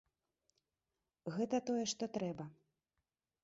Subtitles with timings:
[1.37, 2.51] Гэта тое, што трэба.